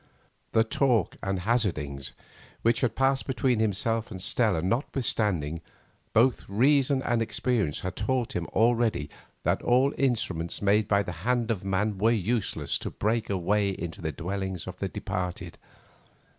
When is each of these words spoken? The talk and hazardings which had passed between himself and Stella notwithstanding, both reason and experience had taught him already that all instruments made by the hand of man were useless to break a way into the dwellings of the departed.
The 0.53 0.63
talk 0.63 1.15
and 1.21 1.41
hazardings 1.41 2.11
which 2.63 2.81
had 2.81 2.95
passed 2.95 3.27
between 3.27 3.59
himself 3.59 4.09
and 4.09 4.19
Stella 4.19 4.63
notwithstanding, 4.63 5.61
both 6.11 6.43
reason 6.49 7.03
and 7.03 7.21
experience 7.21 7.81
had 7.81 7.95
taught 7.97 8.35
him 8.35 8.47
already 8.47 9.11
that 9.43 9.61
all 9.61 9.93
instruments 9.99 10.59
made 10.59 10.87
by 10.87 11.03
the 11.03 11.11
hand 11.21 11.51
of 11.51 11.63
man 11.63 11.99
were 11.99 12.09
useless 12.09 12.79
to 12.79 12.89
break 12.89 13.29
a 13.29 13.37
way 13.37 13.69
into 13.69 14.01
the 14.01 14.11
dwellings 14.11 14.65
of 14.65 14.77
the 14.77 14.87
departed. 14.89 15.59